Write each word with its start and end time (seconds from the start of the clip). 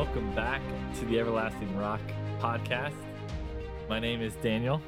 welcome 0.00 0.34
back 0.34 0.62
to 0.94 1.04
the 1.04 1.20
Everlasting 1.20 1.76
Rock 1.76 2.00
podcast. 2.40 2.94
My 3.86 4.00
name 4.00 4.22
is 4.22 4.34
Daniel, 4.36 4.80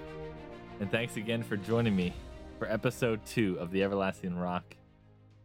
and 0.81 0.91
thanks 0.91 1.19
again 1.19 1.43
for 1.43 1.59
joining 1.59 1.95
me 1.95 2.15
for 2.59 2.67
episode 2.67 3.23
two 3.27 3.59
of 3.61 3.71
the 3.73 3.83
Everlasting 3.83 4.39
Rock 4.39 4.65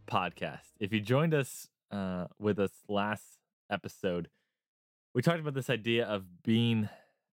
podcast. 0.10 0.70
If 0.80 0.94
you 0.94 1.02
joined 1.02 1.34
us 1.34 1.68
uh, 1.92 2.28
with 2.40 2.60
us 2.60 2.72
last 2.88 3.40
episode, 3.70 4.30
we 5.14 5.22
talked 5.22 5.42
about 5.42 5.54
this 5.54 5.70
idea 5.70 6.06
of 6.06 6.24
being 6.44 6.88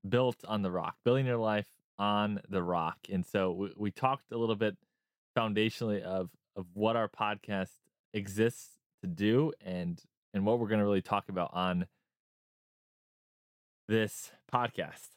built 0.09 0.43
on 0.49 0.63
the 0.63 0.71
rock, 0.71 0.97
building 1.05 1.27
your 1.27 1.37
life 1.37 1.69
on 1.99 2.41
the 2.49 2.63
rock. 2.63 2.97
And 3.13 3.27
so 3.27 3.53
we, 3.53 3.73
we 3.77 3.91
talked 3.91 4.33
a 4.33 4.39
little 4.39 4.57
bit 4.57 4.79
foundationally 5.37 6.01
of 6.01 6.31
of 6.57 6.65
what 6.73 6.97
our 6.97 7.09
podcast 7.09 7.73
exists 8.15 8.79
to 9.03 9.07
do 9.07 9.53
and 9.61 10.01
and 10.33 10.47
what 10.47 10.59
we're 10.59 10.69
going 10.69 10.81
to 10.81 10.87
really 10.87 11.03
talk 11.03 11.29
about 11.29 11.51
on 11.53 11.87
this 13.93 14.33
podcast. 14.51 15.11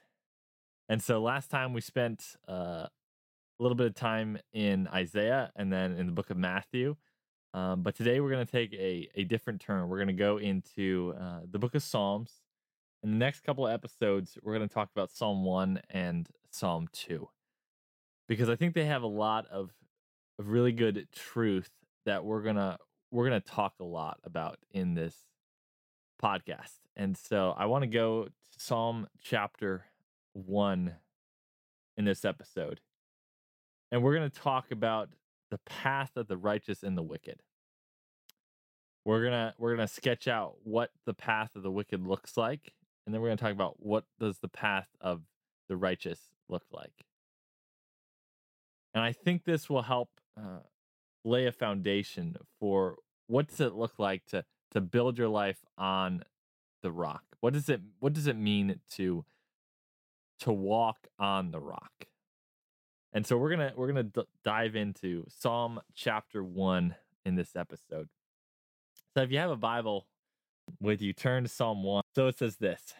And 0.89 1.01
so 1.01 1.21
last 1.21 1.49
time 1.49 1.71
we 1.71 1.79
spent 1.79 2.35
uh, 2.45 2.87
a 2.87 2.89
little 3.57 3.77
bit 3.77 3.87
of 3.87 3.95
time 3.95 4.37
in 4.51 4.89
Isaiah 4.89 5.49
and 5.55 5.71
then 5.71 5.93
in 5.93 6.07
the 6.07 6.11
book 6.11 6.29
of 6.29 6.35
Matthew. 6.35 6.97
Um, 7.53 7.83
but 7.83 7.95
today 7.95 8.19
we're 8.19 8.31
going 8.31 8.45
to 8.45 8.51
take 8.51 8.73
a, 8.73 9.07
a 9.15 9.23
different 9.23 9.61
turn. 9.61 9.87
We're 9.87 9.99
going 9.99 10.07
to 10.07 10.13
go 10.13 10.39
into 10.39 11.13
uh, 11.17 11.39
the 11.49 11.57
book 11.57 11.73
of 11.73 11.83
Psalms. 11.83 12.41
In 13.01 13.11
the 13.11 13.17
next 13.17 13.45
couple 13.45 13.65
of 13.65 13.73
episodes, 13.73 14.37
we're 14.43 14.57
going 14.57 14.67
to 14.67 14.73
talk 14.73 14.89
about 14.93 15.09
Psalm 15.09 15.45
1 15.45 15.79
and 15.89 16.27
Psalm 16.51 16.89
2. 16.91 17.29
Because 18.27 18.49
I 18.49 18.57
think 18.57 18.73
they 18.73 18.87
have 18.87 19.03
a 19.03 19.07
lot 19.07 19.45
of, 19.47 19.71
of 20.37 20.49
really 20.49 20.73
good 20.73 21.07
truth 21.15 21.69
that 22.05 22.25
we're 22.25 22.41
going 22.41 22.57
to 22.57 22.77
we're 23.09 23.29
going 23.29 23.41
to 23.41 23.47
talk 23.47 23.75
a 23.79 23.85
lot 23.85 24.19
about 24.25 24.57
in 24.73 24.95
this 24.95 25.15
podcast. 26.21 26.79
And 26.97 27.17
so 27.17 27.53
I 27.57 27.67
want 27.67 27.83
to 27.83 27.87
go 27.87 28.27
Psalm 28.57 29.07
chapter 29.21 29.85
1 30.33 30.95
in 31.97 32.05
this 32.05 32.25
episode. 32.25 32.79
And 33.91 34.01
we're 34.01 34.15
going 34.15 34.29
to 34.29 34.39
talk 34.39 34.71
about 34.71 35.09
the 35.51 35.59
path 35.59 36.11
of 36.15 36.27
the 36.27 36.37
righteous 36.37 36.83
and 36.83 36.97
the 36.97 37.03
wicked. 37.03 37.41
We're 39.03 39.21
going 39.21 39.33
to 39.33 39.53
we're 39.59 39.75
going 39.75 39.87
to 39.87 39.93
sketch 39.93 40.27
out 40.27 40.55
what 40.63 40.89
the 41.05 41.13
path 41.13 41.55
of 41.55 41.63
the 41.63 41.71
wicked 41.71 42.05
looks 42.05 42.37
like, 42.37 42.73
and 43.05 43.13
then 43.13 43.21
we're 43.21 43.27
going 43.27 43.37
to 43.37 43.43
talk 43.43 43.53
about 43.53 43.75
what 43.77 44.05
does 44.19 44.39
the 44.39 44.47
path 44.47 44.87
of 44.99 45.21
the 45.69 45.77
righteous 45.77 46.19
look 46.49 46.63
like. 46.71 47.05
And 48.95 49.03
I 49.03 49.11
think 49.11 49.43
this 49.43 49.69
will 49.69 49.83
help 49.83 50.09
uh, 50.37 50.61
lay 51.23 51.45
a 51.45 51.51
foundation 51.51 52.35
for 52.59 52.95
what 53.27 53.47
does 53.47 53.59
it 53.59 53.75
look 53.75 53.99
like 53.99 54.25
to 54.27 54.43
to 54.71 54.81
build 54.81 55.19
your 55.19 55.29
life 55.29 55.59
on 55.77 56.23
the 56.81 56.91
rock 56.91 57.23
what 57.39 57.53
does 57.53 57.69
it 57.69 57.81
what 57.99 58.13
does 58.13 58.27
it 58.27 58.37
mean 58.37 58.79
to 58.91 59.25
to 60.41 60.51
walk 60.51 61.07
on 61.19 61.51
the 61.51 61.59
rock? 61.59 62.05
And 63.13 63.25
so 63.25 63.37
we're 63.37 63.51
gonna 63.51 63.73
we're 63.75 63.87
gonna 63.87 64.03
d- 64.03 64.23
dive 64.43 64.75
into 64.75 65.25
psalm 65.29 65.79
chapter 65.93 66.43
1 66.43 66.95
in 67.25 67.35
this 67.35 67.55
episode. 67.55 68.09
So 69.13 69.23
if 69.23 69.31
you 69.31 69.37
have 69.37 69.51
a 69.51 69.55
bible 69.55 70.07
with 70.79 71.01
you 71.01 71.13
turn 71.13 71.43
to 71.43 71.49
psalm 71.49 71.83
1 71.83 72.01
so 72.15 72.27
it 72.27 72.37
says 72.39 72.57
this 72.57 72.95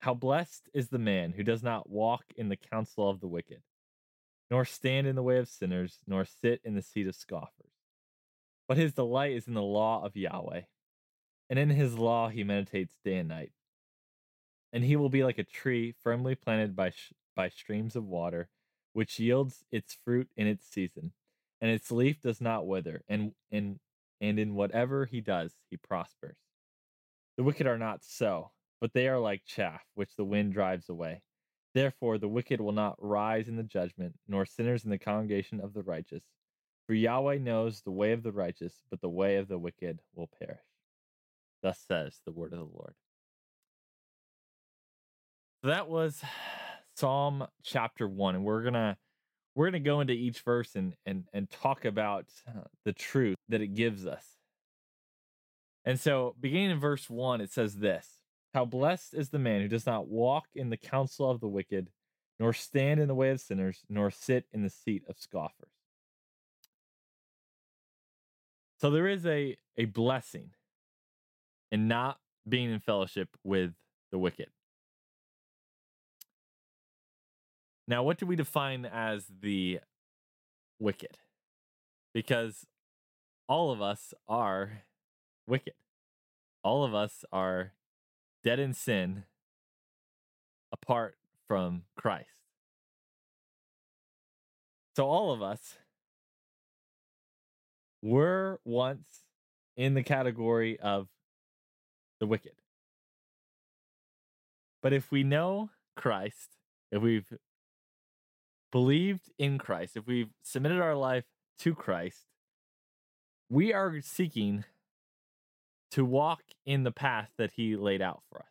how 0.00 0.12
blessed 0.12 0.68
is 0.74 0.88
the 0.88 0.98
man 0.98 1.32
who 1.32 1.44
does 1.44 1.62
not 1.62 1.88
walk 1.88 2.24
in 2.36 2.48
the 2.48 2.56
counsel 2.56 3.08
of 3.08 3.20
the 3.20 3.28
wicked 3.28 3.62
nor 4.50 4.64
stand 4.64 5.06
in 5.06 5.16
the 5.16 5.22
way 5.22 5.38
of 5.38 5.48
sinners 5.48 6.00
nor 6.06 6.24
sit 6.24 6.60
in 6.64 6.74
the 6.74 6.82
seat 6.82 7.06
of 7.06 7.14
scoffers. 7.14 7.72
But 8.68 8.76
his 8.76 8.92
delight 8.92 9.32
is 9.32 9.46
in 9.46 9.54
the 9.54 9.62
law 9.62 10.04
of 10.04 10.16
Yahweh, 10.16 10.62
and 11.50 11.58
in 11.58 11.70
his 11.70 11.98
law 11.98 12.28
he 12.28 12.44
meditates 12.44 12.96
day 13.04 13.16
and 13.16 13.28
night. 13.28 13.52
And 14.74 14.84
he 14.84 14.96
will 14.96 15.08
be 15.08 15.22
like 15.22 15.38
a 15.38 15.44
tree 15.44 15.94
firmly 16.02 16.34
planted 16.34 16.74
by, 16.74 16.90
sh- 16.90 17.12
by 17.36 17.48
streams 17.48 17.94
of 17.94 18.04
water, 18.04 18.48
which 18.92 19.20
yields 19.20 19.64
its 19.70 19.96
fruit 20.04 20.28
in 20.36 20.48
its 20.48 20.66
season, 20.66 21.12
and 21.60 21.70
its 21.70 21.92
leaf 21.92 22.20
does 22.20 22.40
not 22.40 22.66
wither, 22.66 23.04
and, 23.08 23.32
and, 23.52 23.78
and 24.20 24.38
in 24.40 24.56
whatever 24.56 25.06
he 25.06 25.20
does, 25.20 25.52
he 25.70 25.76
prospers. 25.76 26.38
The 27.36 27.44
wicked 27.44 27.68
are 27.68 27.78
not 27.78 28.04
so, 28.04 28.50
but 28.80 28.92
they 28.92 29.06
are 29.06 29.20
like 29.20 29.44
chaff, 29.46 29.82
which 29.94 30.16
the 30.16 30.24
wind 30.24 30.52
drives 30.52 30.88
away. 30.88 31.22
Therefore, 31.72 32.18
the 32.18 32.28
wicked 32.28 32.60
will 32.60 32.72
not 32.72 32.96
rise 32.98 33.48
in 33.48 33.56
the 33.56 33.62
judgment, 33.62 34.16
nor 34.26 34.44
sinners 34.44 34.84
in 34.84 34.90
the 34.90 34.98
congregation 34.98 35.60
of 35.60 35.72
the 35.72 35.82
righteous. 35.84 36.24
For 36.88 36.94
Yahweh 36.94 37.38
knows 37.38 37.80
the 37.80 37.92
way 37.92 38.10
of 38.10 38.24
the 38.24 38.32
righteous, 38.32 38.82
but 38.90 39.00
the 39.00 39.08
way 39.08 39.36
of 39.36 39.46
the 39.46 39.58
wicked 39.58 40.00
will 40.14 40.28
perish. 40.38 40.60
Thus 41.62 41.78
says 41.78 42.20
the 42.26 42.32
word 42.32 42.52
of 42.52 42.58
the 42.58 42.64
Lord. 42.64 42.94
So 45.64 45.68
that 45.68 45.88
was 45.88 46.22
Psalm 46.94 47.46
chapter 47.62 48.06
1 48.06 48.34
and 48.34 48.44
we're 48.44 48.60
going 48.60 48.74
to 48.74 48.98
we're 49.54 49.70
going 49.70 49.82
to 49.82 49.88
go 49.88 50.00
into 50.00 50.12
each 50.12 50.40
verse 50.40 50.74
and 50.74 50.92
and 51.06 51.24
and 51.32 51.48
talk 51.48 51.86
about 51.86 52.26
uh, 52.46 52.64
the 52.84 52.92
truth 52.92 53.38
that 53.48 53.62
it 53.62 53.68
gives 53.68 54.06
us. 54.06 54.26
And 55.86 55.98
so, 55.98 56.36
beginning 56.38 56.72
in 56.72 56.80
verse 56.80 57.08
1, 57.08 57.40
it 57.40 57.50
says 57.50 57.76
this 57.76 58.06
How 58.52 58.66
blessed 58.66 59.14
is 59.14 59.30
the 59.30 59.38
man 59.38 59.62
who 59.62 59.68
does 59.68 59.86
not 59.86 60.06
walk 60.06 60.48
in 60.54 60.68
the 60.68 60.76
counsel 60.76 61.30
of 61.30 61.40
the 61.40 61.48
wicked, 61.48 61.88
nor 62.38 62.52
stand 62.52 63.00
in 63.00 63.08
the 63.08 63.14
way 63.14 63.30
of 63.30 63.40
sinners, 63.40 63.86
nor 63.88 64.10
sit 64.10 64.44
in 64.52 64.62
the 64.64 64.68
seat 64.68 65.04
of 65.08 65.18
scoffers. 65.18 65.72
So 68.82 68.90
there 68.90 69.08
is 69.08 69.24
a 69.24 69.56
a 69.78 69.86
blessing 69.86 70.50
in 71.72 71.88
not 71.88 72.18
being 72.46 72.70
in 72.70 72.80
fellowship 72.80 73.30
with 73.42 73.72
the 74.12 74.18
wicked. 74.18 74.48
Now, 77.86 78.02
what 78.02 78.18
do 78.18 78.26
we 78.26 78.36
define 78.36 78.86
as 78.86 79.26
the 79.40 79.80
wicked? 80.78 81.18
Because 82.12 82.66
all 83.48 83.70
of 83.70 83.82
us 83.82 84.14
are 84.26 84.84
wicked. 85.46 85.74
All 86.62 86.84
of 86.84 86.94
us 86.94 87.24
are 87.30 87.72
dead 88.42 88.58
in 88.58 88.72
sin 88.72 89.24
apart 90.72 91.16
from 91.46 91.82
Christ. 91.96 92.28
So 94.96 95.06
all 95.06 95.32
of 95.32 95.42
us 95.42 95.76
were 98.00 98.60
once 98.64 99.22
in 99.76 99.94
the 99.94 100.02
category 100.02 100.78
of 100.78 101.08
the 102.20 102.26
wicked. 102.26 102.52
But 104.82 104.92
if 104.92 105.10
we 105.10 105.22
know 105.24 105.70
Christ, 105.96 106.50
if 106.92 107.02
we've 107.02 107.32
believed 108.74 109.30
in 109.38 109.56
Christ, 109.56 109.96
if 109.96 110.04
we've 110.04 110.32
submitted 110.42 110.80
our 110.80 110.96
life 110.96 111.22
to 111.60 111.76
Christ, 111.76 112.26
we 113.48 113.72
are 113.72 114.00
seeking 114.00 114.64
to 115.92 116.04
walk 116.04 116.42
in 116.66 116.82
the 116.82 116.90
path 116.90 117.30
that 117.38 117.52
He 117.52 117.76
laid 117.76 118.02
out 118.02 118.22
for 118.28 118.40
us. 118.40 118.48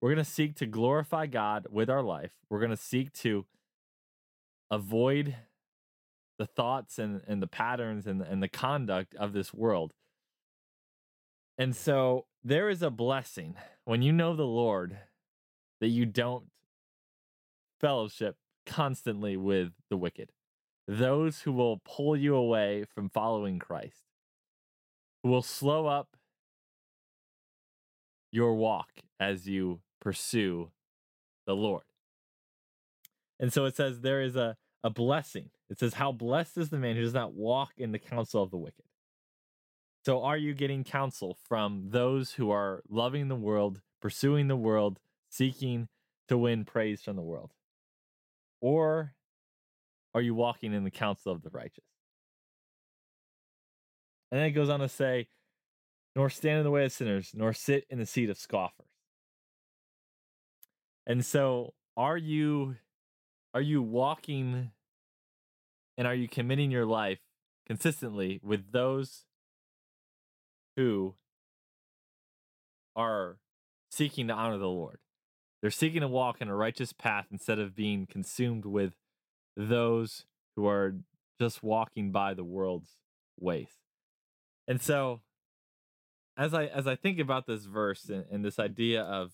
We're 0.00 0.14
going 0.14 0.24
to 0.24 0.30
seek 0.30 0.54
to 0.58 0.66
glorify 0.66 1.26
God 1.26 1.66
with 1.72 1.90
our 1.90 2.04
life. 2.04 2.30
We're 2.48 2.60
going 2.60 2.70
to 2.70 2.76
seek 2.76 3.12
to 3.14 3.46
avoid 4.70 5.34
the 6.38 6.46
thoughts 6.46 6.96
and, 6.96 7.20
and 7.26 7.42
the 7.42 7.48
patterns 7.48 8.06
and, 8.06 8.22
and 8.22 8.40
the 8.40 8.48
conduct 8.48 9.16
of 9.16 9.32
this 9.32 9.52
world. 9.52 9.92
And 11.58 11.74
so 11.74 12.26
there 12.44 12.68
is 12.68 12.80
a 12.80 12.90
blessing 12.90 13.56
when 13.84 14.02
you 14.02 14.12
know 14.12 14.36
the 14.36 14.46
Lord 14.46 14.98
that 15.80 15.88
you 15.88 16.06
don't 16.06 16.44
fellowship 17.80 18.36
constantly 18.66 19.36
with 19.36 19.72
the 19.88 19.96
wicked, 19.96 20.30
those 20.86 21.40
who 21.40 21.52
will 21.52 21.80
pull 21.84 22.16
you 22.16 22.34
away 22.34 22.84
from 22.84 23.08
following 23.08 23.58
Christ, 23.58 24.02
who 25.22 25.30
will 25.30 25.42
slow 25.42 25.86
up 25.86 26.16
your 28.32 28.54
walk 28.54 28.90
as 29.18 29.48
you 29.48 29.80
pursue 30.00 30.70
the 31.46 31.54
Lord. 31.54 31.84
And 33.38 33.52
so 33.52 33.64
it 33.64 33.76
says 33.76 34.00
there 34.00 34.22
is 34.22 34.36
a, 34.36 34.56
a 34.84 34.90
blessing 34.90 35.50
it 35.70 35.78
says, 35.78 35.94
How 35.94 36.12
blessed 36.12 36.58
is 36.58 36.68
the 36.68 36.78
man 36.78 36.96
who 36.96 37.02
does 37.02 37.14
not 37.14 37.32
walk 37.32 37.70
in 37.78 37.92
the 37.92 37.98
counsel 37.98 38.42
of 38.42 38.50
the 38.50 38.58
wicked. 38.58 38.84
So, 40.04 40.22
are 40.22 40.36
you 40.36 40.52
getting 40.52 40.82
counsel 40.82 41.38
from 41.48 41.86
those 41.90 42.32
who 42.32 42.50
are 42.50 42.82
loving 42.88 43.28
the 43.28 43.36
world, 43.36 43.80
pursuing 44.02 44.48
the 44.48 44.56
world, 44.56 44.98
seeking 45.30 45.88
to 46.28 46.36
win 46.36 46.64
praise 46.64 47.02
from 47.02 47.16
the 47.16 47.22
world? 47.22 47.52
Or 48.60 49.14
are 50.14 50.20
you 50.20 50.34
walking 50.34 50.72
in 50.72 50.84
the 50.84 50.90
counsel 50.90 51.32
of 51.32 51.42
the 51.42 51.50
righteous? 51.50 51.84
And 54.30 54.40
then 54.40 54.46
it 54.46 54.52
goes 54.52 54.68
on 54.68 54.80
to 54.80 54.88
say, 54.88 55.28
nor 56.14 56.30
stand 56.30 56.58
in 56.58 56.64
the 56.64 56.70
way 56.70 56.84
of 56.84 56.92
sinners, 56.92 57.32
nor 57.34 57.52
sit 57.52 57.84
in 57.88 57.98
the 57.98 58.06
seat 58.06 58.30
of 58.30 58.38
scoffers. 58.38 58.86
And 61.06 61.24
so, 61.24 61.74
are 61.96 62.16
you 62.16 62.76
are 63.52 63.60
you 63.60 63.82
walking 63.82 64.70
and 65.98 66.06
are 66.06 66.14
you 66.14 66.28
committing 66.28 66.70
your 66.70 66.86
life 66.86 67.18
consistently 67.66 68.40
with 68.42 68.72
those 68.72 69.24
who 70.76 71.14
are 72.96 73.38
seeking 73.90 74.28
to 74.28 74.34
honor 74.34 74.58
the 74.58 74.68
Lord. 74.68 74.98
They're 75.60 75.70
seeking 75.70 76.00
to 76.00 76.08
walk 76.08 76.40
in 76.40 76.48
a 76.48 76.56
righteous 76.56 76.92
path 76.92 77.26
instead 77.30 77.58
of 77.58 77.74
being 77.74 78.06
consumed 78.06 78.64
with 78.64 78.94
those 79.56 80.24
who 80.56 80.66
are 80.66 80.94
just 81.38 81.62
walking 81.62 82.12
by 82.12 82.34
the 82.34 82.44
world's 82.44 82.96
ways. 83.38 83.68
And 84.66 84.80
so 84.80 85.20
as 86.36 86.54
I 86.54 86.66
as 86.66 86.86
I 86.86 86.96
think 86.96 87.18
about 87.18 87.46
this 87.46 87.64
verse 87.64 88.08
and, 88.08 88.24
and 88.30 88.44
this 88.44 88.58
idea 88.58 89.02
of 89.02 89.32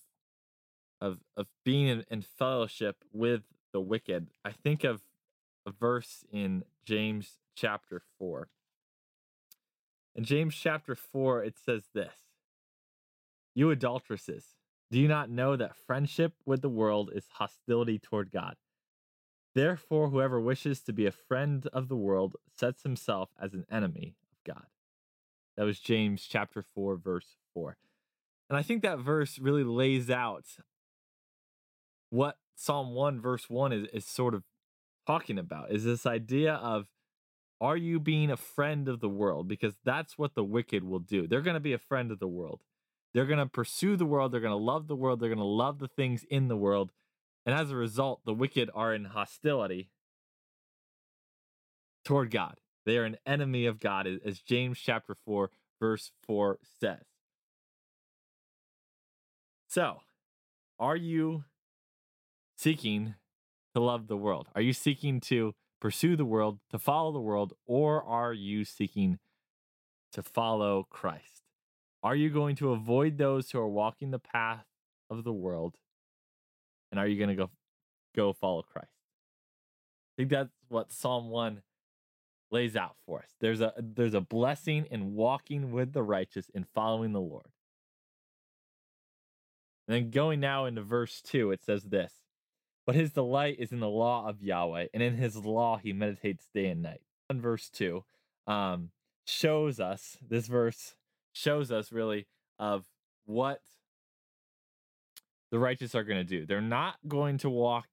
of 0.99 1.19
of 1.35 1.47
being 1.63 1.87
in, 1.87 2.05
in 2.09 2.21
fellowship 2.21 3.03
with 3.13 3.43
the 3.71 3.79
wicked, 3.79 4.27
I 4.43 4.51
think 4.51 4.83
of 4.83 5.01
a 5.65 5.71
verse 5.71 6.25
in 6.31 6.63
James 6.85 7.37
chapter 7.55 8.01
4. 8.19 8.49
In 10.15 10.23
James 10.23 10.55
chapter 10.55 10.95
4, 10.95 11.43
it 11.43 11.55
says 11.63 11.83
this 11.93 12.15
You 13.53 13.69
adulteresses, 13.69 14.56
do 14.91 14.99
you 14.99 15.07
not 15.07 15.29
know 15.29 15.55
that 15.55 15.75
friendship 15.75 16.33
with 16.45 16.61
the 16.61 16.69
world 16.69 17.11
is 17.13 17.25
hostility 17.33 17.99
toward 17.99 18.31
God? 18.31 18.55
Therefore, 19.53 20.09
whoever 20.09 20.39
wishes 20.39 20.81
to 20.81 20.93
be 20.93 21.05
a 21.05 21.11
friend 21.11 21.67
of 21.73 21.87
the 21.87 21.95
world 21.95 22.35
sets 22.55 22.83
himself 22.83 23.29
as 23.41 23.53
an 23.53 23.65
enemy 23.71 24.15
of 24.31 24.53
God. 24.53 24.67
That 25.55 25.65
was 25.65 25.79
James 25.79 26.27
chapter 26.29 26.61
4, 26.61 26.97
verse 26.97 27.37
4. 27.53 27.77
And 28.49 28.57
I 28.57 28.61
think 28.61 28.83
that 28.83 28.99
verse 28.99 29.39
really 29.39 29.63
lays 29.63 30.09
out 30.09 30.45
what 32.09 32.37
Psalm 32.55 32.93
1, 32.93 33.19
verse 33.19 33.49
1 33.49 33.73
is, 33.73 33.87
is 33.91 34.05
sort 34.05 34.33
of 34.33 34.43
talking 35.07 35.39
about 35.39 35.71
is 35.71 35.85
this 35.85 36.05
idea 36.05 36.53
of 36.53 36.87
are 37.59 37.77
you 37.77 37.99
being 37.99 38.29
a 38.29 38.37
friend 38.37 38.87
of 38.87 38.99
the 38.99 39.09
world? 39.09 39.47
Because 39.47 39.73
that's 39.83 40.17
what 40.17 40.35
the 40.35 40.43
wicked 40.43 40.83
will 40.83 40.99
do. 40.99 41.27
They're 41.27 41.41
going 41.41 41.55
to 41.55 41.59
be 41.59 41.73
a 41.73 41.79
friend 41.79 42.11
of 42.11 42.19
the 42.19 42.27
world. 42.27 42.61
They're 43.13 43.25
going 43.25 43.39
to 43.39 43.45
pursue 43.45 43.95
the 43.95 44.05
world. 44.05 44.31
They're 44.31 44.41
going 44.41 44.51
to 44.51 44.55
love 44.55 44.87
the 44.87 44.95
world. 44.95 45.19
They're 45.19 45.29
going 45.29 45.37
to 45.39 45.43
love 45.43 45.79
the 45.79 45.87
things 45.87 46.25
in 46.29 46.47
the 46.47 46.57
world. 46.57 46.91
And 47.45 47.55
as 47.55 47.71
a 47.71 47.75
result, 47.75 48.21
the 48.25 48.33
wicked 48.33 48.69
are 48.75 48.93
in 48.93 49.05
hostility 49.05 49.89
toward 52.03 52.31
God. 52.31 52.59
They 52.85 52.97
are 52.97 53.05
an 53.05 53.17
enemy 53.25 53.65
of 53.65 53.79
God, 53.79 54.07
as 54.25 54.39
James 54.39 54.79
chapter 54.79 55.15
4, 55.25 55.49
verse 55.79 56.11
4 56.25 56.59
says. 56.79 57.03
So, 59.67 60.01
are 60.79 60.95
you 60.95 61.43
seeking 62.57 63.15
to 63.73 63.81
love 63.81 64.07
the 64.07 64.17
world? 64.17 64.47
Are 64.55 64.61
you 64.61 64.73
seeking 64.73 65.19
to 65.21 65.53
pursue 65.79 66.15
the 66.15 66.25
world, 66.25 66.59
to 66.71 66.79
follow 66.79 67.11
the 67.11 67.19
world, 67.19 67.53
or 67.65 68.03
are 68.03 68.33
you 68.33 68.63
seeking 68.63 69.19
to 70.13 70.23
follow 70.23 70.87
Christ? 70.89 71.46
Are 72.03 72.15
you 72.15 72.29
going 72.29 72.55
to 72.57 72.71
avoid 72.71 73.17
those 73.17 73.51
who 73.51 73.59
are 73.59 73.67
walking 73.67 74.11
the 74.11 74.19
path 74.19 74.65
of 75.09 75.23
the 75.23 75.33
world? 75.33 75.75
And 76.91 76.99
are 76.99 77.07
you 77.07 77.17
going 77.17 77.29
to 77.29 77.35
go 77.35 77.49
go 78.15 78.33
follow 78.33 78.61
Christ? 78.61 78.91
I 80.17 80.21
think 80.21 80.29
that's 80.29 80.53
what 80.69 80.91
Psalm 80.91 81.29
1 81.29 81.61
lays 82.49 82.75
out 82.75 82.95
for 83.05 83.19
us. 83.19 83.29
There's 83.41 83.61
a 83.61 83.73
there's 83.77 84.13
a 84.13 84.21
blessing 84.21 84.85
in 84.89 85.15
walking 85.15 85.71
with 85.71 85.93
the 85.93 86.03
righteous 86.03 86.49
and 86.53 86.65
following 86.73 87.13
the 87.13 87.21
Lord. 87.21 87.47
And 89.87 89.95
then 89.95 90.11
going 90.11 90.39
now 90.39 90.65
into 90.65 90.81
verse 90.81 91.21
2, 91.21 91.51
it 91.51 91.63
says 91.63 91.83
this 91.83 92.13
but 92.87 92.95
his 92.95 93.11
delight 93.11 93.57
is 93.59 93.73
in 93.73 93.81
the 93.81 93.89
law 93.89 94.27
of 94.27 94.41
Yahweh, 94.41 94.87
and 94.93 95.03
in 95.03 95.17
his 95.17 95.35
law 95.35 95.77
he 95.77 95.91
meditates 95.91 96.47
day 96.53 96.67
and 96.67 96.81
night. 96.81 97.01
In 97.29 97.41
verse 97.41 97.69
2 97.69 98.05
um, 98.47 98.91
shows 99.25 99.81
us, 99.81 100.17
this 100.25 100.47
verse 100.47 100.95
shows 101.37 101.71
us 101.71 101.91
really 101.91 102.27
of 102.59 102.85
what 103.25 103.61
the 105.51 105.59
righteous 105.59 105.95
are 105.95 106.03
going 106.03 106.19
to 106.19 106.23
do. 106.23 106.45
They're 106.45 106.61
not 106.61 106.95
going 107.07 107.37
to 107.39 107.49
walk 107.49 107.87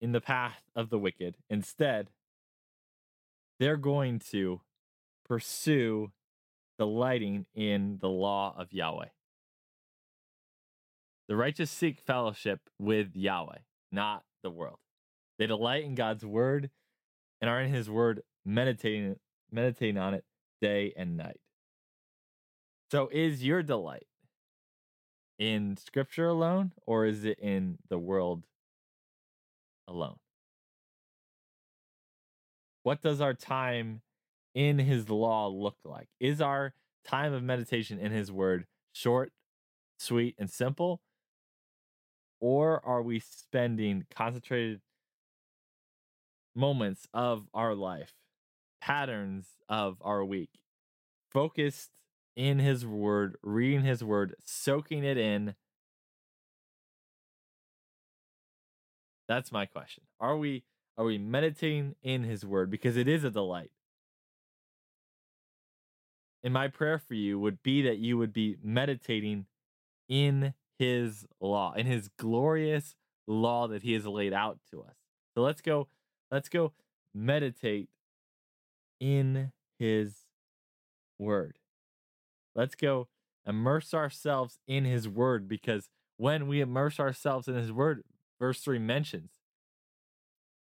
in 0.00 0.12
the 0.12 0.20
path 0.20 0.62
of 0.76 0.90
the 0.90 0.98
wicked. 0.98 1.36
Instead, 1.48 2.10
they're 3.58 3.76
going 3.76 4.20
to 4.30 4.60
pursue 5.26 6.12
delighting 6.78 7.46
in 7.54 7.98
the 8.00 8.08
law 8.08 8.54
of 8.56 8.72
Yahweh. 8.72 9.08
The 11.28 11.36
righteous 11.36 11.70
seek 11.70 12.00
fellowship 12.00 12.60
with 12.78 13.14
Yahweh 13.14 13.58
not 13.90 14.24
the 14.42 14.50
world. 14.50 14.78
They 15.38 15.46
delight 15.46 15.84
in 15.84 15.94
God's 15.94 16.24
word 16.24 16.70
and 17.40 17.50
are 17.50 17.60
in 17.60 17.72
his 17.72 17.88
word 17.88 18.22
meditating 18.44 19.16
meditating 19.50 19.98
on 19.98 20.14
it 20.14 20.24
day 20.60 20.92
and 20.96 21.16
night. 21.16 21.40
So 22.90 23.08
is 23.12 23.44
your 23.44 23.62
delight 23.62 24.06
in 25.38 25.76
scripture 25.76 26.26
alone 26.26 26.72
or 26.86 27.06
is 27.06 27.24
it 27.24 27.38
in 27.38 27.78
the 27.88 27.98
world 27.98 28.44
alone? 29.86 30.16
What 32.82 33.02
does 33.02 33.20
our 33.20 33.34
time 33.34 34.00
in 34.54 34.78
his 34.78 35.10
law 35.10 35.48
look 35.48 35.76
like? 35.84 36.08
Is 36.18 36.40
our 36.40 36.72
time 37.04 37.32
of 37.32 37.42
meditation 37.42 37.98
in 37.98 38.12
his 38.12 38.32
word 38.32 38.66
short, 38.92 39.32
sweet, 39.98 40.34
and 40.38 40.50
simple? 40.50 41.02
or 42.40 42.84
are 42.84 43.02
we 43.02 43.18
spending 43.18 44.06
concentrated 44.10 44.80
moments 46.54 47.06
of 47.12 47.46
our 47.54 47.74
life, 47.74 48.14
patterns 48.80 49.46
of 49.68 49.96
our 50.00 50.24
week, 50.24 50.50
focused 51.30 51.90
in 52.38 52.60
His 52.60 52.86
Word, 52.86 53.36
reading 53.42 53.82
His 53.82 54.02
Word, 54.02 54.36
soaking 54.46 55.04
it 55.04 55.18
in? 55.18 55.56
That's 59.28 59.52
my 59.52 59.66
question. 59.66 60.04
Are 60.20 60.38
we 60.38 60.64
are 60.96 61.04
we 61.04 61.18
meditating 61.18 61.96
in 62.02 62.22
His 62.22 62.46
Word 62.46 62.70
because 62.70 62.96
it 62.96 63.08
is 63.08 63.24
a 63.24 63.30
delight? 63.30 63.72
And 66.42 66.54
my 66.54 66.68
prayer 66.68 66.98
for 66.98 67.14
you 67.14 67.38
would 67.40 67.62
be 67.62 67.82
that 67.82 67.98
you 67.98 68.16
would 68.16 68.32
be 68.32 68.56
meditating 68.62 69.46
in 70.08 70.54
his 70.78 71.26
law 71.40 71.74
in 71.74 71.86
his 71.86 72.08
glorious 72.18 72.94
law 73.26 73.66
that 73.66 73.82
he 73.82 73.92
has 73.94 74.06
laid 74.06 74.32
out 74.32 74.58
to 74.70 74.82
us. 74.82 74.94
So 75.34 75.42
let's 75.42 75.60
go, 75.60 75.88
let's 76.30 76.48
go 76.48 76.72
meditate 77.14 77.88
in 79.00 79.52
his 79.78 80.24
word. 81.18 81.57
Let's 82.58 82.74
go 82.74 83.06
immerse 83.46 83.94
ourselves 83.94 84.58
in 84.66 84.84
his 84.84 85.08
word 85.08 85.46
because 85.46 85.88
when 86.16 86.48
we 86.48 86.60
immerse 86.60 86.98
ourselves 86.98 87.46
in 87.46 87.54
his 87.54 87.70
word, 87.70 88.02
verse 88.40 88.60
3 88.60 88.80
mentions 88.80 89.30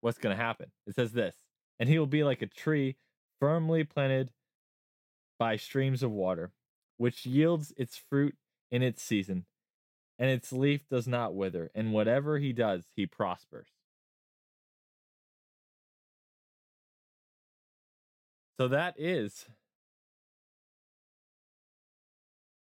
what's 0.01 0.19
going 0.19 0.37
to 0.37 0.43
happen. 0.43 0.73
It 0.89 0.97
says 0.97 1.13
this, 1.13 1.37
and 1.79 1.89
he 1.89 2.01
will 2.01 2.09
be 2.09 2.25
like 2.25 2.43
a 2.43 2.47
tree 2.47 2.97
firmly 3.39 3.85
planted 3.85 4.31
by 5.39 5.55
streams 5.55 6.03
of 6.03 6.11
water, 6.11 6.51
which 6.97 7.25
yields 7.25 7.73
its 7.77 7.97
fruit 7.97 8.35
in 8.69 8.83
its 8.83 9.01
season 9.01 9.45
and 10.19 10.29
its 10.29 10.53
leaf 10.53 10.89
does 10.89 11.07
not 11.07 11.37
wither, 11.37 11.71
and 11.73 11.93
whatever 11.93 12.39
he 12.39 12.53
does, 12.53 12.87
he 12.97 13.07
prospers. 13.07 13.69
So 18.59 18.67
that 18.67 18.95
is 18.99 19.45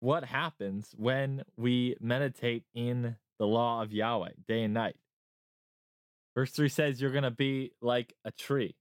what 0.05 0.23
happens 0.25 0.95
when 0.99 1.43
we 1.57 1.97
meditate 1.99 2.63
in 2.75 3.17
the 3.39 3.47
law 3.47 3.81
of 3.81 3.91
Yahweh 3.91 4.33
day 4.47 4.63
and 4.63 4.75
night. 4.75 4.97
Verse 6.35 6.51
3 6.51 6.69
says 6.69 7.01
you're 7.01 7.11
going 7.11 7.25
to 7.25 7.31
be 7.31 7.73
like 7.81 8.13
a 8.23 8.31
tree. 8.31 8.77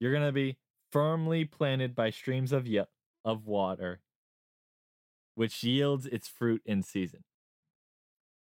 You're 0.00 0.10
going 0.10 0.26
to 0.26 0.32
be 0.32 0.56
firmly 0.90 1.44
planted 1.44 1.94
by 1.94 2.10
streams 2.10 2.50
of, 2.50 2.66
y- 2.66 2.84
of 3.24 3.46
water 3.46 4.00
which 5.36 5.62
yields 5.62 6.06
its 6.06 6.26
fruit 6.26 6.60
in 6.66 6.82
season. 6.82 7.22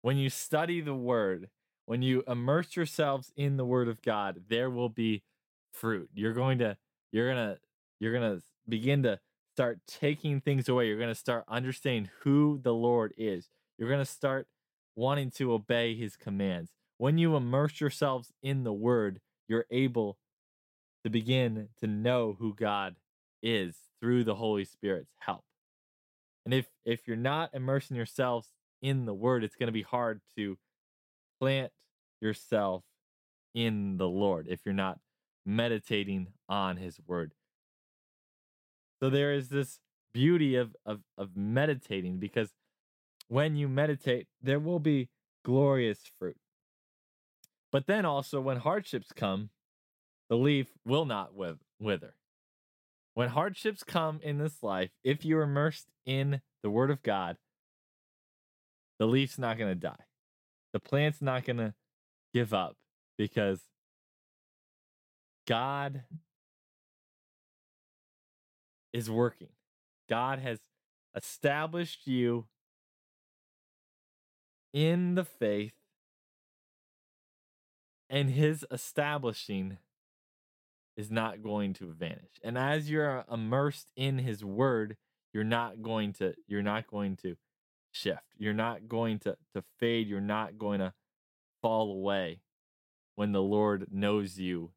When 0.01 0.17
you 0.17 0.31
study 0.31 0.81
the 0.81 0.95
word, 0.95 1.49
when 1.85 2.01
you 2.01 2.23
immerse 2.27 2.75
yourselves 2.75 3.31
in 3.37 3.57
the 3.57 3.65
word 3.65 3.87
of 3.87 4.01
God, 4.01 4.41
there 4.49 4.71
will 4.71 4.89
be 4.89 5.21
fruit. 5.71 6.09
You're 6.15 6.33
going 6.33 6.57
to 6.57 6.77
you're 7.11 7.31
going 7.31 7.53
to 7.53 7.59
you're 7.99 8.13
going 8.13 8.37
to 8.37 8.43
begin 8.67 9.03
to 9.03 9.19
start 9.55 9.79
taking 9.87 10.41
things 10.41 10.69
away. 10.69 10.87
You're 10.87 10.97
going 10.97 11.09
to 11.09 11.15
start 11.15 11.45
understanding 11.47 12.09
who 12.21 12.59
the 12.61 12.73
Lord 12.73 13.13
is. 13.17 13.49
You're 13.77 13.89
going 13.89 13.99
to 13.99 14.05
start 14.05 14.47
wanting 14.95 15.31
to 15.31 15.53
obey 15.53 15.95
his 15.95 16.15
commands. 16.15 16.71
When 16.97 17.17
you 17.17 17.35
immerse 17.35 17.81
yourselves 17.81 18.31
in 18.43 18.63
the 18.63 18.73
word, 18.73 19.19
you're 19.47 19.65
able 19.71 20.17
to 21.03 21.09
begin 21.09 21.69
to 21.79 21.87
know 21.87 22.35
who 22.39 22.53
God 22.53 22.95
is 23.41 23.75
through 23.99 24.23
the 24.23 24.35
Holy 24.35 24.65
Spirit's 24.65 25.11
help. 25.19 25.43
And 26.45 26.53
if 26.53 26.67
if 26.85 27.07
you're 27.07 27.17
not 27.17 27.51
immersing 27.53 27.97
yourselves 27.97 28.49
in 28.81 29.05
the 29.05 29.13
word, 29.13 29.43
it's 29.43 29.55
going 29.55 29.67
to 29.67 29.73
be 29.73 29.83
hard 29.83 30.21
to 30.35 30.57
plant 31.39 31.71
yourself 32.21 32.83
in 33.53 33.97
the 33.97 34.07
Lord 34.07 34.47
if 34.49 34.61
you're 34.65 34.73
not 34.73 34.99
meditating 35.45 36.27
on 36.47 36.77
his 36.77 36.99
word. 37.05 37.33
So 39.01 39.09
there 39.09 39.33
is 39.33 39.49
this 39.49 39.79
beauty 40.13 40.55
of 40.55 40.75
of 40.85 41.01
of 41.17 41.35
meditating 41.35 42.17
because 42.17 42.51
when 43.27 43.55
you 43.55 43.67
meditate, 43.67 44.27
there 44.41 44.59
will 44.59 44.79
be 44.79 45.09
glorious 45.43 45.99
fruit. 46.19 46.37
But 47.71 47.87
then 47.87 48.05
also, 48.05 48.41
when 48.41 48.57
hardships 48.57 49.13
come, 49.15 49.49
the 50.29 50.35
leaf 50.35 50.67
will 50.85 51.05
not 51.05 51.31
wither. 51.79 52.15
When 53.13 53.29
hardships 53.29 53.83
come 53.83 54.19
in 54.21 54.37
this 54.37 54.61
life, 54.61 54.91
if 55.03 55.23
you're 55.25 55.43
immersed 55.43 55.87
in 56.05 56.41
the 56.61 56.69
Word 56.69 56.91
of 56.91 57.01
God, 57.03 57.37
the 58.99 59.05
leaf's 59.05 59.39
not 59.39 59.57
going 59.57 59.71
to 59.71 59.79
die. 59.79 60.05
The 60.73 60.79
plant's 60.79 61.21
not 61.21 61.45
going 61.45 61.57
to 61.57 61.73
give 62.33 62.53
up 62.53 62.75
because 63.17 63.61
God 65.47 66.03
is 68.93 69.09
working. 69.09 69.49
God 70.09 70.39
has 70.39 70.59
established 71.15 72.07
you 72.07 72.45
in 74.73 75.15
the 75.15 75.25
faith, 75.25 75.73
and 78.09 78.29
his 78.29 78.65
establishing 78.71 79.77
is 80.97 81.09
not 81.09 81.41
going 81.41 81.73
to 81.73 81.93
vanish. 81.93 82.39
And 82.43 82.57
as 82.57 82.89
you're 82.89 83.25
immersed 83.31 83.87
in 83.95 84.19
his 84.19 84.43
word, 84.43 84.97
you're 85.33 85.43
not 85.43 85.81
going 85.81 86.13
to 86.13 86.33
you're 86.47 86.61
not 86.61 86.87
going 86.87 87.15
to 87.17 87.37
shift. 87.91 88.23
You're 88.37 88.53
not 88.53 88.87
going 88.87 89.19
to 89.19 89.37
to 89.53 89.63
fade, 89.79 90.07
you're 90.07 90.21
not 90.21 90.57
going 90.57 90.79
to 90.79 90.93
fall 91.61 91.91
away 91.91 92.41
when 93.15 93.31
the 93.31 93.41
Lord 93.41 93.87
knows 93.91 94.39
you 94.39 94.71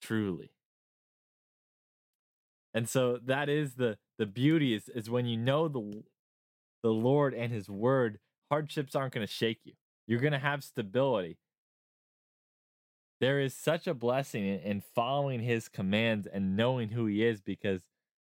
truly. 0.00 0.53
And 2.74 2.88
so 2.88 3.18
that 3.24 3.48
is 3.48 3.74
the 3.74 3.98
the 4.18 4.26
beauty 4.26 4.74
is 4.74 4.88
is 4.88 5.08
when 5.08 5.26
you 5.26 5.36
know 5.36 5.68
the 5.68 6.02
the 6.82 6.90
Lord 6.90 7.34
and 7.34 7.52
his 7.52 7.70
word, 7.70 8.18
hardships 8.50 8.94
aren't 8.94 9.14
going 9.14 9.26
to 9.26 9.32
shake 9.32 9.60
you. 9.64 9.72
You're 10.06 10.20
going 10.20 10.32
to 10.32 10.38
have 10.38 10.62
stability. 10.62 11.38
There 13.20 13.40
is 13.40 13.54
such 13.54 13.86
a 13.86 13.94
blessing 13.94 14.46
in, 14.46 14.60
in 14.60 14.82
following 14.94 15.40
his 15.40 15.68
commands 15.68 16.26
and 16.26 16.56
knowing 16.56 16.90
who 16.90 17.06
he 17.06 17.24
is 17.24 17.40
because 17.40 17.82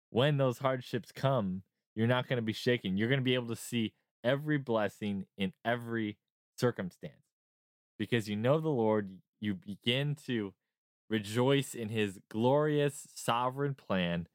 when 0.09 0.37
those 0.37 0.57
hardships 0.57 1.11
come, 1.13 1.63
you're 1.95 2.07
not 2.07 2.27
going 2.27 2.37
to 2.37 2.43
be 2.43 2.53
shaken. 2.53 2.97
You're 2.97 3.07
going 3.07 3.21
to 3.21 3.23
be 3.23 3.35
able 3.35 3.47
to 3.47 3.55
see 3.55 3.93
every 4.23 4.57
blessing 4.57 5.25
in 5.37 5.53
every 5.63 6.17
circumstance 6.57 7.13
because 7.97 8.27
you 8.27 8.35
know 8.35 8.59
the 8.59 8.69
Lord, 8.69 9.19
you 9.39 9.53
begin 9.53 10.15
to 10.25 10.53
rejoice 11.11 11.75
in 11.75 11.89
his 11.89 12.19
glorious 12.29 13.09
sovereign 13.13 13.75
plan, 13.75 14.27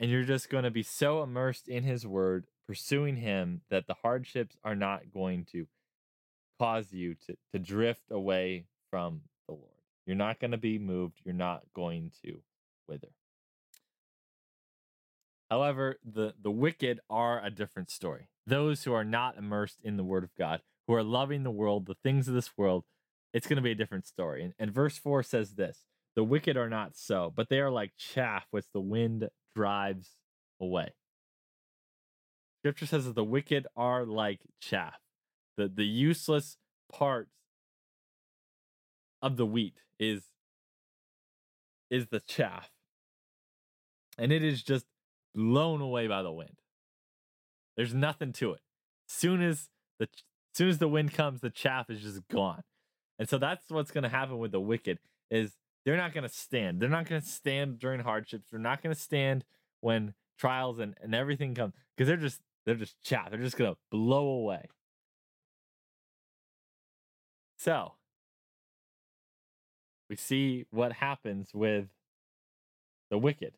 and 0.00 0.10
you're 0.10 0.24
just 0.24 0.50
going 0.50 0.64
to 0.64 0.70
be 0.70 0.82
so 0.82 1.22
immersed 1.22 1.68
in 1.68 1.84
his 1.84 2.04
word, 2.04 2.46
pursuing 2.66 3.16
him, 3.16 3.60
that 3.70 3.86
the 3.86 3.94
hardships 3.94 4.56
are 4.64 4.74
not 4.74 5.12
going 5.14 5.46
to 5.52 5.66
cause 6.58 6.92
you 6.92 7.14
to, 7.14 7.36
to 7.52 7.58
drift 7.58 8.10
away 8.10 8.66
from 8.90 9.20
the 9.46 9.54
Lord. 9.54 9.70
You're 10.04 10.16
not 10.16 10.40
going 10.40 10.50
to 10.50 10.58
be 10.58 10.76
moved, 10.76 11.20
you're 11.24 11.34
not 11.34 11.62
going 11.72 12.10
to 12.24 12.42
wither. 12.88 13.12
However, 15.48 15.98
the, 16.04 16.34
the 16.42 16.50
wicked 16.50 16.98
are 17.08 17.44
a 17.44 17.50
different 17.50 17.90
story. 17.90 18.28
Those 18.44 18.82
who 18.82 18.92
are 18.92 19.04
not 19.04 19.38
immersed 19.38 19.78
in 19.84 19.96
the 19.96 20.04
word 20.04 20.24
of 20.24 20.34
God, 20.36 20.62
who 20.88 20.94
are 20.94 21.04
loving 21.04 21.44
the 21.44 21.50
world, 21.50 21.86
the 21.86 21.94
things 22.02 22.26
of 22.26 22.34
this 22.34 22.56
world, 22.56 22.84
it's 23.32 23.46
going 23.46 23.56
to 23.56 23.62
be 23.62 23.70
a 23.70 23.76
different 23.76 24.06
story. 24.06 24.42
And, 24.42 24.54
and 24.58 24.72
verse 24.72 24.98
4 24.98 25.22
says 25.22 25.54
this 25.54 25.84
The 26.14 26.24
wicked 26.24 26.56
are 26.56 26.68
not 26.68 26.96
so, 26.96 27.32
but 27.34 27.48
they 27.48 27.60
are 27.60 27.70
like 27.70 27.92
chaff 27.96 28.46
which 28.50 28.66
the 28.72 28.80
wind 28.80 29.28
drives 29.54 30.16
away. 30.60 30.94
Scripture 32.60 32.86
says 32.86 33.06
that 33.06 33.14
the 33.14 33.24
wicked 33.24 33.66
are 33.76 34.04
like 34.04 34.40
chaff, 34.60 35.00
the, 35.56 35.68
the 35.68 35.84
useless 35.84 36.58
parts 36.90 37.30
of 39.20 39.36
the 39.36 39.46
wheat 39.46 39.80
is 39.98 40.24
is 41.90 42.06
the 42.08 42.20
chaff. 42.20 42.70
And 44.18 44.32
it 44.32 44.42
is 44.42 44.62
just 44.62 44.86
blown 45.34 45.80
away 45.80 46.06
by 46.06 46.22
the 46.22 46.32
wind. 46.32 46.56
There's 47.76 47.94
nothing 47.94 48.32
to 48.34 48.52
it. 48.52 48.60
Soon 49.06 49.42
as 49.42 49.68
the 49.98 50.08
soon 50.54 50.68
as 50.68 50.78
the 50.78 50.88
wind 50.88 51.12
comes 51.14 51.40
the 51.40 51.50
chaff 51.50 51.90
is 51.90 52.02
just 52.02 52.26
gone. 52.28 52.62
And 53.18 53.28
so 53.28 53.38
that's 53.38 53.70
what's 53.70 53.90
going 53.90 54.02
to 54.02 54.10
happen 54.10 54.38
with 54.38 54.52
the 54.52 54.60
wicked 54.60 54.98
is 55.30 55.52
they're 55.84 55.96
not 55.96 56.12
going 56.12 56.22
to 56.22 56.34
stand. 56.34 56.80
They're 56.80 56.88
not 56.88 57.08
going 57.08 57.20
to 57.20 57.26
stand 57.26 57.78
during 57.78 58.00
hardships. 58.00 58.44
They're 58.50 58.60
not 58.60 58.82
going 58.82 58.94
to 58.94 59.00
stand 59.00 59.44
when 59.80 60.14
trials 60.38 60.78
and, 60.78 60.94
and 61.02 61.14
everything 61.14 61.54
comes 61.54 61.74
because 61.96 62.08
they're 62.08 62.16
just 62.16 62.40
they're 62.64 62.74
just 62.74 63.00
chaff. 63.02 63.30
They're 63.30 63.40
just 63.40 63.56
going 63.56 63.72
to 63.72 63.78
blow 63.90 64.28
away. 64.28 64.66
So 67.58 67.92
we 70.10 70.16
see 70.16 70.66
what 70.70 70.92
happens 70.92 71.50
with 71.54 71.86
the 73.10 73.18
wicked. 73.18 73.54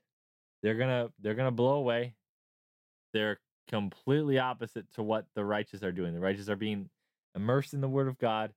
They're 0.62 0.74
gonna 0.74 1.10
they're 1.20 1.34
gonna 1.34 1.50
blow 1.50 1.74
away. 1.74 2.14
They're 3.12 3.40
completely 3.68 4.38
opposite 4.38 4.86
to 4.94 5.02
what 5.02 5.26
the 5.34 5.44
righteous 5.44 5.82
are 5.82 5.92
doing. 5.92 6.14
The 6.14 6.20
righteous 6.20 6.48
are 6.48 6.56
being 6.56 6.90
immersed 7.34 7.74
in 7.74 7.80
the 7.80 7.88
word 7.88 8.08
of 8.08 8.18
God 8.18 8.52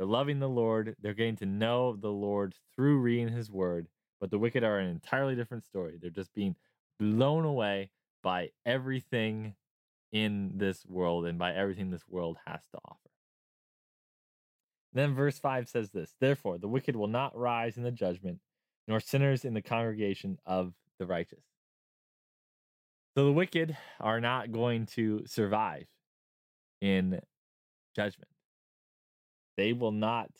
they're 0.00 0.06
loving 0.06 0.38
the 0.38 0.48
Lord. 0.48 0.96
They're 1.02 1.12
getting 1.12 1.36
to 1.36 1.46
know 1.46 1.94
the 1.94 2.08
Lord 2.08 2.54
through 2.74 3.00
reading 3.00 3.28
his 3.28 3.50
word. 3.50 3.86
But 4.18 4.30
the 4.30 4.38
wicked 4.38 4.64
are 4.64 4.78
an 4.78 4.88
entirely 4.88 5.36
different 5.36 5.66
story. 5.66 5.98
They're 6.00 6.08
just 6.08 6.32
being 6.32 6.56
blown 6.98 7.44
away 7.44 7.90
by 8.22 8.48
everything 8.64 9.56
in 10.10 10.52
this 10.56 10.86
world 10.86 11.26
and 11.26 11.38
by 11.38 11.52
everything 11.52 11.90
this 11.90 12.08
world 12.08 12.38
has 12.46 12.60
to 12.72 12.78
offer. 12.82 13.10
Then 14.94 15.14
verse 15.14 15.38
5 15.38 15.68
says 15.68 15.90
this 15.90 16.14
Therefore, 16.18 16.56
the 16.56 16.66
wicked 16.66 16.96
will 16.96 17.06
not 17.06 17.36
rise 17.36 17.76
in 17.76 17.82
the 17.82 17.92
judgment, 17.92 18.38
nor 18.88 19.00
sinners 19.00 19.44
in 19.44 19.52
the 19.52 19.60
congregation 19.60 20.38
of 20.46 20.72
the 20.98 21.04
righteous. 21.04 21.44
So 23.18 23.26
the 23.26 23.32
wicked 23.32 23.76
are 24.00 24.22
not 24.22 24.50
going 24.50 24.86
to 24.94 25.24
survive 25.26 25.84
in 26.80 27.20
judgment 27.94 28.30
they 29.56 29.72
will 29.72 29.92
not 29.92 30.30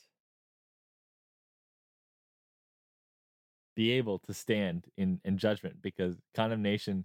be 3.76 3.92
able 3.92 4.18
to 4.18 4.34
stand 4.34 4.86
in, 4.96 5.20
in 5.24 5.38
judgment 5.38 5.80
because 5.80 6.16
condemnation 6.34 7.04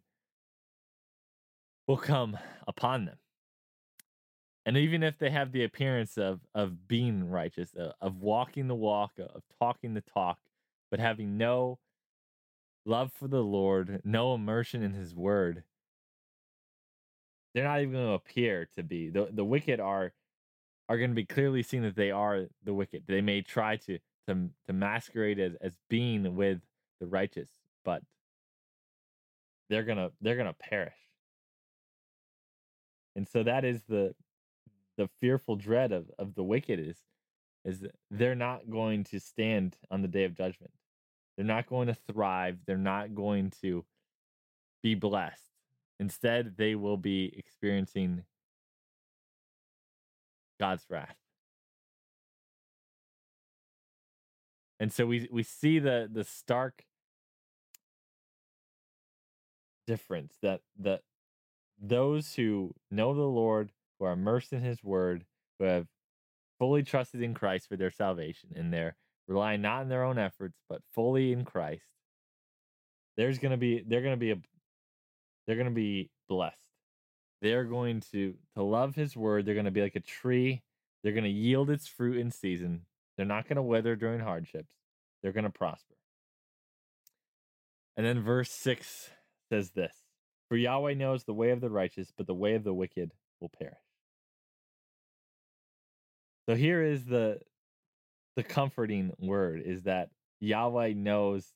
will 1.87 1.97
come 1.97 2.37
upon 2.67 3.05
them. 3.05 3.17
And 4.65 4.77
even 4.77 5.03
if 5.03 5.19
they 5.19 5.29
have 5.29 5.51
the 5.51 5.63
appearance 5.63 6.17
of, 6.17 6.39
of 6.55 6.87
being 6.87 7.29
righteous, 7.29 7.75
uh, 7.75 7.91
of 8.01 8.17
walking 8.17 8.67
the 8.67 8.75
walk, 8.75 9.11
of 9.19 9.43
talking 9.59 9.93
the 9.93 10.01
talk, 10.01 10.39
but 10.89 10.99
having 10.99 11.37
no 11.37 11.77
love 12.85 13.11
for 13.13 13.27
the 13.27 13.43
Lord, 13.43 14.01
no 14.03 14.33
immersion 14.33 14.81
in 14.81 14.93
his 14.93 15.13
word, 15.13 15.63
they're 17.53 17.63
not 17.63 17.81
even 17.81 17.93
going 17.93 18.07
to 18.07 18.13
appear 18.13 18.67
to 18.75 18.83
be. 18.83 19.09
The, 19.09 19.29
the 19.31 19.45
wicked 19.45 19.79
are 19.79 20.13
are 20.87 20.97
going 20.97 21.11
to 21.11 21.15
be 21.15 21.25
clearly 21.25 21.63
seen 21.63 21.81
that 21.83 21.95
they 21.95 22.11
are 22.11 22.45
the 22.63 22.73
wicked. 22.73 23.03
They 23.07 23.21
may 23.21 23.41
try 23.41 23.77
to 23.77 23.99
to 24.27 24.49
to 24.67 24.73
masquerade 24.73 25.39
as, 25.39 25.55
as 25.61 25.77
being 25.89 26.35
with 26.35 26.59
the 26.99 27.07
righteous, 27.07 27.49
but 27.83 28.01
they're 29.69 29.83
gonna 29.83 30.11
they're 30.21 30.37
gonna 30.37 30.53
perish. 30.53 30.93
And 33.15 33.27
so 33.27 33.43
that 33.43 33.65
is 33.65 33.81
the 33.87 34.13
the 34.97 35.09
fearful 35.19 35.55
dread 35.55 35.91
of, 35.91 36.09
of 36.17 36.35
the 36.35 36.43
wicked 36.43 36.79
is 36.79 36.97
is 37.65 37.83
they're 38.11 38.35
not 38.35 38.69
going 38.69 39.03
to 39.03 39.19
stand 39.19 39.75
on 39.89 40.01
the 40.01 40.07
day 40.07 40.23
of 40.23 40.35
judgment. 40.35 40.71
They're 41.35 41.45
not 41.45 41.67
going 41.67 41.87
to 41.87 41.95
thrive. 41.95 42.59
They're 42.65 42.77
not 42.77 43.15
going 43.15 43.51
to 43.61 43.83
be 44.83 44.93
blessed. 44.93 45.41
Instead, 45.99 46.55
they 46.57 46.75
will 46.75 46.97
be 46.97 47.33
experiencing 47.37 48.23
God's 50.59 50.85
wrath. 50.89 51.15
And 54.79 54.91
so 54.91 55.05
we 55.05 55.27
we 55.31 55.43
see 55.43 55.79
the 55.79 56.09
the 56.11 56.23
stark 56.23 56.83
difference 59.87 60.35
that 60.41 60.61
that 60.79 61.01
those 61.81 62.35
who 62.35 62.73
know 62.91 63.13
the 63.13 63.21
Lord, 63.21 63.71
who 63.99 64.05
are 64.05 64.13
immersed 64.13 64.53
in 64.53 64.61
his 64.61 64.83
word, 64.83 65.25
who 65.59 65.65
have 65.65 65.87
fully 66.59 66.83
trusted 66.83 67.21
in 67.21 67.33
Christ 67.33 67.67
for 67.69 67.77
their 67.77 67.91
salvation, 67.91 68.49
and 68.55 68.73
they're 68.73 68.95
relying 69.27 69.61
not 69.61 69.81
on 69.81 69.89
their 69.89 70.03
own 70.03 70.17
efforts, 70.17 70.57
but 70.69 70.81
fully 70.93 71.31
in 71.31 71.45
Christ, 71.45 71.85
there's 73.17 73.39
gonna 73.39 73.57
be 73.57 73.83
they're 73.85 74.01
gonna 74.01 74.17
be 74.17 74.31
a 74.31 74.37
they're 75.47 75.57
gonna 75.57 75.71
be 75.71 76.09
blessed 76.27 76.64
they're 77.45 77.63
going 77.63 78.01
to 78.01 78.35
to 78.55 78.63
love 78.63 78.95
his 78.95 79.15
word 79.15 79.45
they're 79.45 79.53
going 79.53 79.65
to 79.65 79.71
be 79.71 79.81
like 79.81 79.95
a 79.95 80.01
tree 80.01 80.61
they're 81.03 81.13
going 81.13 81.23
to 81.23 81.29
yield 81.29 81.69
its 81.69 81.87
fruit 81.87 82.17
in 82.17 82.31
season 82.31 82.81
they're 83.15 83.25
not 83.25 83.47
going 83.47 83.55
to 83.55 83.61
wither 83.61 83.95
during 83.95 84.19
hardships 84.19 84.73
they're 85.21 85.31
going 85.31 85.43
to 85.43 85.49
prosper 85.49 85.95
and 87.95 88.05
then 88.05 88.21
verse 88.21 88.51
6 88.51 89.09
says 89.49 89.71
this 89.71 89.93
for 90.49 90.57
yahweh 90.57 90.93
knows 90.93 91.23
the 91.23 91.33
way 91.33 91.51
of 91.51 91.61
the 91.61 91.69
righteous 91.69 92.11
but 92.17 92.27
the 92.27 92.33
way 92.33 92.55
of 92.55 92.63
the 92.63 92.73
wicked 92.73 93.11
will 93.39 93.49
perish. 93.49 93.77
So 96.47 96.55
here 96.55 96.83
is 96.83 97.05
the 97.05 97.39
the 98.35 98.43
comforting 98.43 99.13
word 99.19 99.61
is 99.65 99.83
that 99.83 100.09
Yahweh 100.41 100.93
knows 100.93 101.53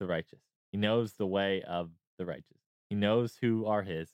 the 0.00 0.06
righteous. 0.06 0.40
He 0.72 0.78
knows 0.78 1.12
the 1.12 1.26
way 1.26 1.62
of 1.62 1.90
the 2.18 2.26
righteous. 2.26 2.58
He 2.90 2.96
knows 2.96 3.36
who 3.40 3.66
are 3.66 3.82
his. 3.82 4.10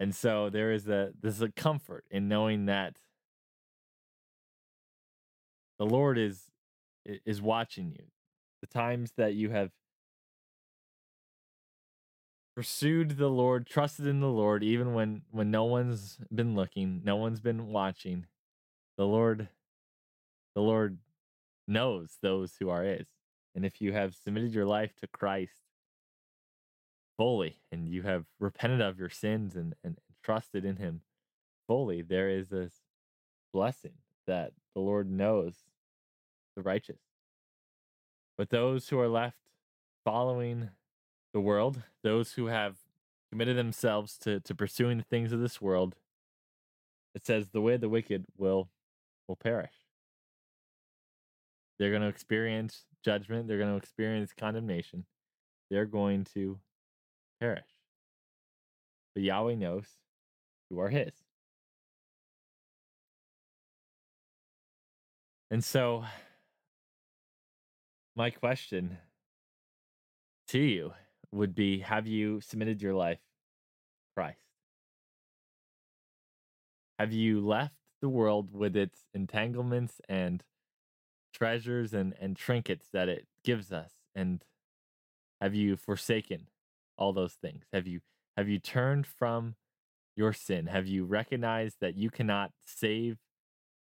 And 0.00 0.14
so 0.14 0.50
there 0.50 0.72
is 0.72 0.88
a 0.88 1.12
there's 1.20 1.40
a 1.40 1.50
comfort 1.50 2.04
in 2.10 2.28
knowing 2.28 2.66
that 2.66 2.98
the 5.78 5.86
Lord 5.86 6.18
is 6.18 6.50
is 7.04 7.40
watching 7.40 7.92
you. 7.92 8.06
The 8.60 8.66
times 8.66 9.12
that 9.16 9.34
you 9.34 9.50
have 9.50 9.70
pursued 12.56 13.18
the 13.18 13.28
Lord, 13.28 13.66
trusted 13.66 14.06
in 14.06 14.20
the 14.20 14.28
Lord, 14.28 14.62
even 14.62 14.94
when 14.94 15.22
when 15.30 15.50
no 15.50 15.64
one's 15.64 16.18
been 16.32 16.54
looking, 16.54 17.02
no 17.04 17.16
one's 17.16 17.40
been 17.40 17.68
watching. 17.68 18.26
The 18.96 19.06
Lord, 19.06 19.48
the 20.54 20.62
Lord 20.62 20.98
knows 21.66 22.18
those 22.22 22.54
who 22.58 22.68
are 22.68 22.84
His, 22.84 23.08
and 23.54 23.64
if 23.64 23.80
you 23.80 23.92
have 23.92 24.14
submitted 24.14 24.54
your 24.54 24.66
life 24.66 24.94
to 24.96 25.06
Christ 25.06 25.63
fully, 27.16 27.58
and 27.70 27.88
you 27.88 28.02
have 28.02 28.24
repented 28.38 28.80
of 28.80 28.98
your 28.98 29.10
sins 29.10 29.56
and 29.56 29.74
and 29.84 29.98
trusted 30.22 30.64
in 30.64 30.76
Him 30.76 31.02
fully, 31.66 32.02
there 32.02 32.28
is 32.28 32.48
this 32.48 32.80
blessing 33.52 33.92
that 34.26 34.52
the 34.74 34.80
Lord 34.80 35.10
knows 35.10 35.54
the 36.56 36.62
righteous. 36.62 37.00
But 38.36 38.50
those 38.50 38.88
who 38.88 38.98
are 38.98 39.08
left 39.08 39.38
following 40.04 40.70
the 41.32 41.40
world, 41.40 41.82
those 42.02 42.32
who 42.32 42.46
have 42.46 42.76
committed 43.30 43.56
themselves 43.56 44.18
to, 44.18 44.40
to 44.40 44.54
pursuing 44.54 44.98
the 44.98 45.04
things 45.04 45.32
of 45.32 45.40
this 45.40 45.60
world, 45.60 45.94
it 47.14 47.24
says 47.24 47.48
the 47.48 47.60
way 47.60 47.74
of 47.74 47.80
the 47.80 47.88
wicked 47.88 48.24
will 48.36 48.68
will 49.28 49.36
perish. 49.36 49.72
They're 51.78 51.90
going 51.90 52.02
to 52.02 52.08
experience 52.08 52.84
judgment, 53.04 53.48
they're 53.48 53.58
going 53.58 53.70
to 53.70 53.76
experience 53.76 54.32
condemnation. 54.36 55.06
They're 55.70 55.86
going 55.86 56.24
to 56.34 56.58
perish. 57.40 57.64
But 59.14 59.22
Yahweh 59.22 59.54
knows 59.54 59.86
who 60.70 60.80
are 60.80 60.88
his. 60.88 61.12
And 65.50 65.62
so 65.62 66.04
my 68.16 68.30
question 68.30 68.98
to 70.48 70.58
you 70.58 70.92
would 71.30 71.54
be 71.54 71.80
Have 71.80 72.06
you 72.06 72.40
submitted 72.40 72.82
your 72.82 72.94
life 72.94 73.20
Christ? 74.16 74.38
Have 76.98 77.12
you 77.12 77.44
left 77.44 77.74
the 78.00 78.08
world 78.08 78.52
with 78.52 78.76
its 78.76 79.00
entanglements 79.14 80.00
and 80.08 80.42
treasures 81.32 81.92
and, 81.92 82.14
and 82.20 82.36
trinkets 82.36 82.88
that 82.92 83.08
it 83.08 83.26
gives 83.42 83.72
us? 83.72 83.92
And 84.14 84.44
have 85.40 85.54
you 85.54 85.76
forsaken 85.76 86.46
all 86.96 87.12
those 87.12 87.34
things? 87.34 87.64
Have 87.72 87.86
you 87.86 88.00
have 88.36 88.48
you 88.48 88.58
turned 88.58 89.06
from 89.06 89.54
your 90.16 90.32
sin? 90.32 90.66
Have 90.66 90.86
you 90.86 91.04
recognized 91.04 91.76
that 91.80 91.96
you 91.96 92.10
cannot 92.10 92.50
save 92.64 93.18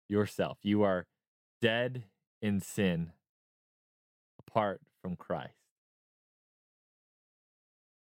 yourself? 0.10 0.58
You 0.62 0.84
are 0.84 1.08
dead 1.62 2.04
in 2.42 2.60
sin 2.60 3.12
apart 4.40 4.82
from 5.02 5.16
Christ. 5.16 5.56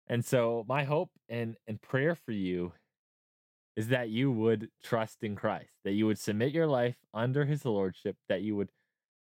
And 0.07 0.23
so 0.23 0.65
my 0.67 0.83
hope 0.85 1.09
and, 1.27 1.57
and 1.67 1.81
prayer 1.81 2.15
for 2.15 2.31
you 2.31 2.73
is 3.75 3.89
that 3.89 4.09
you 4.09 4.31
would 4.31 4.69
trust 4.83 5.17
in 5.21 5.35
Christ, 5.35 5.71
that 5.83 5.91
you 5.91 6.05
would 6.07 6.17
submit 6.17 6.53
your 6.53 6.67
life 6.67 6.95
under 7.13 7.45
his 7.45 7.65
lordship, 7.65 8.15
that 8.29 8.41
you 8.41 8.55
would 8.55 8.69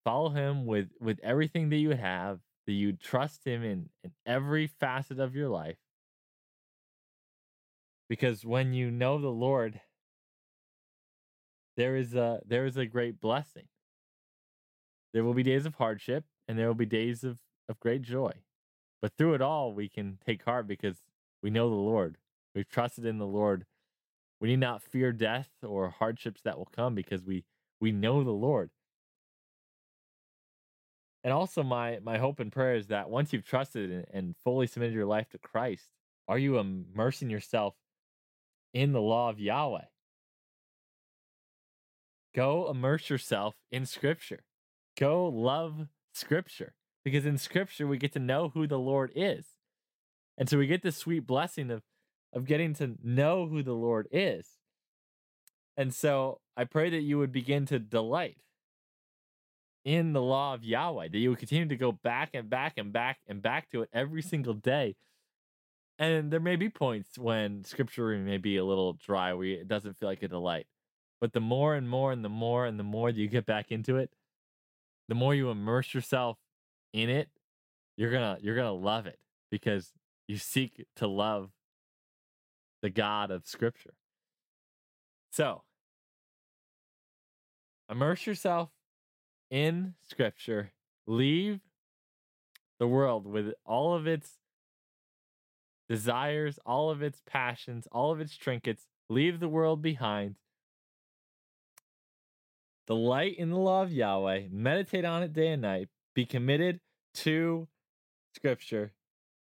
follow 0.03 0.29
him 0.29 0.65
with, 0.65 0.89
with 0.99 1.19
everything 1.23 1.69
that 1.69 1.77
you 1.77 1.91
have, 1.91 2.39
that 2.65 2.73
you 2.73 2.93
trust 2.93 3.45
him 3.45 3.63
in, 3.63 3.89
in 4.03 4.11
every 4.25 4.67
facet 4.67 5.19
of 5.19 5.35
your 5.35 5.49
life. 5.49 5.77
Because 8.09 8.45
when 8.45 8.73
you 8.73 8.91
know 8.91 9.17
the 9.17 9.29
Lord, 9.29 9.79
there 11.77 11.95
is 11.95 12.13
a 12.13 12.41
there 12.45 12.65
is 12.65 12.77
a 12.77 12.85
great 12.85 13.19
blessing. 13.19 13.67
There 15.13 15.23
will 15.23 15.33
be 15.33 15.43
days 15.43 15.65
of 15.65 15.75
hardship 15.75 16.25
and 16.47 16.57
there 16.57 16.67
will 16.67 16.75
be 16.75 16.85
days 16.85 17.23
of, 17.23 17.37
of 17.69 17.79
great 17.79 18.01
joy. 18.01 18.31
But 19.01 19.13
through 19.17 19.35
it 19.35 19.41
all, 19.41 19.73
we 19.73 19.89
can 19.89 20.17
take 20.25 20.43
heart 20.43 20.67
because 20.67 20.97
we 21.41 21.49
know 21.49 21.69
the 21.69 21.75
Lord. 21.75 22.17
We've 22.55 22.67
trusted 22.67 23.05
in 23.05 23.17
the 23.17 23.27
Lord. 23.27 23.65
We 24.39 24.49
need 24.49 24.59
not 24.59 24.81
fear 24.81 25.11
death 25.11 25.49
or 25.63 25.89
hardships 25.89 26.41
that 26.43 26.57
will 26.57 26.69
come 26.73 26.95
because 26.95 27.23
we 27.23 27.45
we 27.79 27.91
know 27.91 28.23
the 28.23 28.31
Lord. 28.31 28.69
And 31.23 31.31
also 31.31 31.63
my 31.63 31.99
my 32.03 32.17
hope 32.17 32.39
and 32.39 32.51
prayer 32.51 32.75
is 32.75 32.87
that 32.87 33.09
once 33.09 33.31
you've 33.31 33.45
trusted 33.45 34.07
and, 34.11 34.35
fully 34.43 34.67
submitted 34.67 34.93
your 34.93 35.05
life 35.05 35.29
to 35.29 35.37
Christ, 35.37 35.85
are 36.27 36.37
you 36.37 36.57
immersing 36.57 37.29
yourself 37.29 37.75
in 38.73 38.91
the 38.91 39.01
law 39.01 39.29
of 39.29 39.39
Yahweh? 39.39 39.85
Go 42.35 42.69
immerse 42.69 43.09
yourself 43.09 43.55
in 43.71 43.85
scripture. 43.85 44.43
Go 44.99 45.27
love 45.27 45.87
scripture 46.13 46.73
because 47.05 47.25
in 47.25 47.37
scripture 47.37 47.87
we 47.87 47.97
get 47.97 48.13
to 48.13 48.19
know 48.19 48.49
who 48.53 48.67
the 48.67 48.79
Lord 48.79 49.11
is. 49.15 49.45
And 50.37 50.49
so 50.49 50.57
we 50.57 50.67
get 50.67 50.81
this 50.81 50.97
sweet 50.97 51.25
blessing 51.25 51.71
of 51.71 51.83
of 52.33 52.45
getting 52.45 52.73
to 52.73 52.95
know 53.03 53.47
who 53.47 53.61
the 53.61 53.73
Lord 53.73 54.07
is. 54.11 54.47
And 55.77 55.93
so 55.93 56.41
I 56.57 56.65
pray 56.65 56.89
that 56.89 57.01
you 57.01 57.17
would 57.19 57.31
begin 57.31 57.65
to 57.67 57.79
delight 57.79 58.37
in 59.85 60.13
the 60.13 60.21
law 60.21 60.53
of 60.53 60.63
Yahweh, 60.63 61.09
that 61.09 61.17
you 61.17 61.29
would 61.29 61.39
continue 61.39 61.67
to 61.67 61.75
go 61.75 61.91
back 61.91 62.29
and 62.33 62.49
back 62.49 62.73
and 62.77 62.93
back 62.93 63.19
and 63.27 63.41
back 63.41 63.69
to 63.71 63.81
it 63.81 63.89
every 63.93 64.21
single 64.21 64.53
day. 64.53 64.95
And 65.99 66.31
there 66.31 66.39
may 66.39 66.55
be 66.55 66.69
points 66.69 67.17
when 67.17 67.63
scripture 67.63 68.17
may 68.17 68.37
be 68.37 68.57
a 68.57 68.65
little 68.65 68.93
dry 68.93 69.33
where 69.33 69.47
it 69.47 69.67
doesn't 69.67 69.97
feel 69.97 70.09
like 70.09 70.23
a 70.23 70.27
delight. 70.27 70.67
But 71.21 71.33
the 71.33 71.39
more 71.39 71.75
and 71.75 71.87
more 71.87 72.11
and 72.11 72.23
the 72.25 72.29
more 72.29 72.65
and 72.65 72.79
the 72.79 72.83
more 72.83 73.11
that 73.11 73.19
you 73.19 73.27
get 73.27 73.45
back 73.45 73.71
into 73.71 73.97
it, 73.97 74.11
the 75.07 75.15
more 75.15 75.35
you 75.35 75.49
immerse 75.49 75.93
yourself 75.93 76.37
in 76.93 77.09
it, 77.09 77.29
you're 77.97 78.11
gonna 78.11 78.37
you're 78.41 78.55
gonna 78.55 78.73
love 78.73 79.05
it 79.05 79.19
because 79.51 79.93
you 80.27 80.37
seek 80.37 80.85
to 80.95 81.07
love 81.07 81.51
the 82.81 82.89
God 82.89 83.31
of 83.31 83.45
Scripture. 83.45 83.93
So 85.31 85.63
immerse 87.89 88.25
yourself 88.25 88.69
in 89.53 89.93
Scripture. 90.01 90.71
Leave 91.05 91.59
the 92.79 92.87
world 92.87 93.27
with 93.27 93.53
all 93.65 93.93
of 93.93 94.07
its 94.07 94.39
desires, 95.87 96.57
all 96.65 96.89
of 96.89 97.03
its 97.03 97.21
passions, 97.25 97.87
all 97.91 98.11
of 98.11 98.19
its 98.19 98.35
trinkets. 98.35 98.87
Leave 99.09 99.39
the 99.39 99.47
world 99.47 99.81
behind 99.81 100.35
Delight 102.85 103.37
in 103.37 103.49
the 103.49 103.57
law 103.57 103.81
of 103.81 103.93
Yahweh, 103.93 104.47
meditate 104.51 105.05
on 105.05 105.23
it 105.23 105.31
day 105.31 105.49
and 105.49 105.61
night, 105.61 105.87
be 106.13 106.25
committed 106.25 106.81
to 107.13 107.67
scripture. 108.35 108.91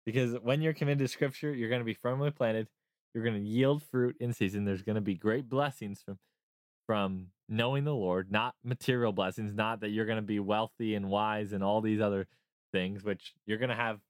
Because 0.06 0.34
when 0.42 0.62
you're 0.62 0.72
committed 0.72 1.00
to 1.00 1.08
scripture, 1.08 1.52
you're 1.52 1.68
going 1.68 1.80
to 1.80 1.84
be 1.84 1.94
firmly 1.94 2.30
planted. 2.30 2.68
You're 3.12 3.24
going 3.24 3.42
to 3.42 3.46
yield 3.46 3.82
fruit 3.82 4.16
in 4.20 4.32
season. 4.32 4.64
There's 4.64 4.82
going 4.82 4.94
to 4.94 5.02
be 5.02 5.14
great 5.14 5.48
blessings 5.48 6.00
from 6.02 6.18
from 6.86 7.26
knowing 7.48 7.84
the 7.84 7.94
Lord, 7.94 8.30
not 8.30 8.54
material 8.64 9.12
blessings, 9.12 9.54
not 9.54 9.80
that 9.80 9.90
you're 9.90 10.06
going 10.06 10.16
to 10.16 10.22
be 10.22 10.40
wealthy 10.40 10.94
and 10.94 11.08
wise 11.08 11.52
and 11.52 11.62
all 11.62 11.80
these 11.80 12.00
other 12.00 12.26
things, 12.72 13.04
which 13.04 13.34
you're 13.46 13.58
going 13.58 13.70
to 13.70 13.76
have 13.76 14.00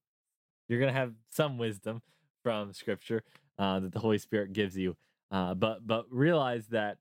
you're 0.68 0.80
going 0.80 0.92
to 0.92 0.98
have 0.98 1.12
some 1.30 1.58
wisdom 1.58 2.02
from 2.42 2.72
scripture 2.72 3.22
uh, 3.58 3.80
that 3.80 3.92
the 3.92 4.00
Holy 4.00 4.18
Spirit 4.18 4.52
gives 4.52 4.76
you. 4.76 4.96
Uh, 5.30 5.54
but 5.54 5.86
but 5.86 6.06
realize 6.10 6.68
that 6.68 6.98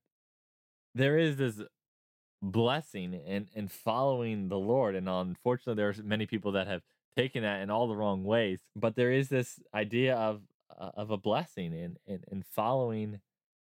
there 0.93 1.17
is 1.17 1.37
this 1.37 1.61
blessing 2.41 3.19
and 3.27 3.47
and 3.55 3.71
following 3.71 4.49
the 4.49 4.57
Lord. 4.57 4.95
And 4.95 5.07
unfortunately, 5.07 5.81
there's 5.81 6.01
many 6.03 6.25
people 6.25 6.51
that 6.53 6.67
have 6.67 6.81
taken 7.15 7.43
that 7.43 7.61
in 7.61 7.69
all 7.69 7.87
the 7.87 7.95
wrong 7.95 8.23
ways. 8.23 8.59
But 8.75 8.95
there 8.95 9.11
is 9.11 9.29
this 9.29 9.59
idea 9.73 10.15
of 10.15 10.41
uh, 10.77 10.91
of 10.95 11.11
a 11.11 11.17
blessing 11.17 11.73
in, 11.73 11.97
in 12.05 12.23
in 12.31 12.43
following 12.43 13.19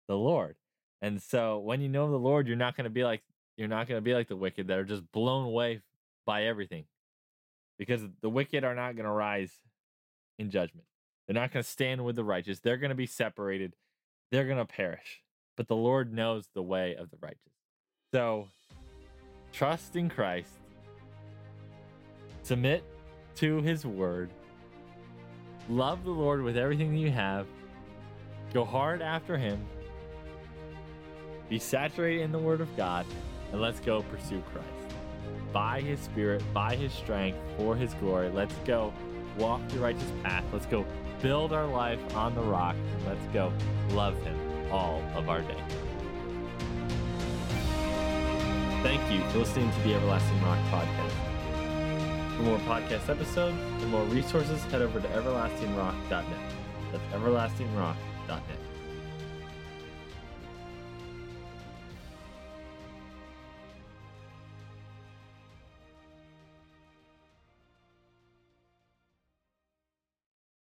the 0.07 0.17
Lord. 0.17 0.55
And 1.01 1.21
so 1.21 1.59
when 1.59 1.81
you 1.81 1.89
know 1.89 2.09
the 2.09 2.17
Lord, 2.17 2.47
you're 2.47 2.55
not 2.55 2.75
going 2.75 2.85
to 2.85 2.91
be 2.91 3.03
like 3.03 3.21
you're 3.57 3.67
not 3.67 3.87
going 3.87 3.97
to 3.97 4.03
be 4.03 4.13
like 4.13 4.27
the 4.27 4.35
wicked 4.35 4.67
that 4.67 4.77
are 4.77 4.83
just 4.83 5.11
blown 5.11 5.45
away 5.45 5.81
by 6.25 6.45
everything. 6.45 6.85
Because 7.77 8.01
the 8.21 8.29
wicked 8.29 8.63
are 8.63 8.75
not 8.75 8.95
going 8.95 9.05
to 9.05 9.11
rise 9.11 9.51
in 10.39 10.49
judgment. 10.49 10.85
They're 11.27 11.35
not 11.35 11.51
going 11.51 11.63
to 11.63 11.69
stand 11.69 12.03
with 12.03 12.15
the 12.15 12.23
righteous. 12.23 12.59
They're 12.59 12.77
going 12.77 12.89
to 12.89 12.95
be 12.95 13.07
separated. 13.07 13.75
They're 14.31 14.45
going 14.45 14.57
to 14.57 14.65
perish. 14.65 15.21
But 15.57 15.67
the 15.67 15.75
Lord 15.75 16.13
knows 16.13 16.47
the 16.53 16.61
way 16.61 16.95
of 16.95 17.09
the 17.11 17.17
righteous. 17.21 17.39
So 18.13 18.47
trust 19.51 19.95
in 19.95 20.09
Christ, 20.09 20.51
submit 22.43 22.83
to 23.35 23.61
his 23.61 23.85
word, 23.85 24.29
love 25.69 26.03
the 26.03 26.11
Lord 26.11 26.41
with 26.41 26.57
everything 26.57 26.91
that 26.93 26.99
you 26.99 27.11
have, 27.11 27.47
Go 28.53 28.65
hard 28.65 29.01
after 29.01 29.37
Him. 29.37 29.65
Be 31.51 31.59
saturated 31.59 32.21
in 32.21 32.31
the 32.31 32.39
Word 32.39 32.61
of 32.61 32.77
God, 32.77 33.05
and 33.51 33.59
let's 33.59 33.81
go 33.81 34.03
pursue 34.03 34.41
Christ. 34.53 34.95
By 35.51 35.81
His 35.81 35.99
Spirit, 35.99 36.41
by 36.53 36.77
His 36.77 36.93
strength, 36.93 37.37
for 37.57 37.75
His 37.75 37.93
glory, 37.95 38.29
let's 38.29 38.55
go 38.63 38.93
walk 39.37 39.59
the 39.67 39.79
righteous 39.79 40.09
path. 40.23 40.45
Let's 40.53 40.65
go 40.65 40.85
build 41.21 41.51
our 41.51 41.67
life 41.67 41.99
on 42.15 42.35
the 42.35 42.41
rock. 42.41 42.77
Let's 43.05 43.25
go 43.33 43.51
love 43.89 44.15
Him 44.23 44.39
all 44.71 45.03
of 45.13 45.27
our 45.27 45.41
day. 45.41 45.61
Thank 48.81 49.11
you 49.11 49.19
for 49.31 49.39
listening 49.39 49.69
to 49.73 49.79
the 49.81 49.95
Everlasting 49.95 50.41
Rock 50.43 50.59
podcast. 50.69 52.37
For 52.37 52.43
more 52.43 52.59
podcast 52.59 53.09
episodes 53.09 53.57
and 53.81 53.91
more 53.91 54.05
resources, 54.05 54.63
head 54.71 54.81
over 54.81 55.01
to 55.01 55.07
everlastingrock.net. 55.09 56.23
That's 56.93 57.03
everlastingrock.net. 57.13 58.60